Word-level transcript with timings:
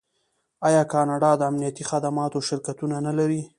آیا 0.67 0.83
کاناډا 0.93 1.31
د 1.37 1.41
امنیتي 1.51 1.83
خدماتو 1.91 2.45
شرکتونه 2.47 2.95
نلري؟ 3.07 3.41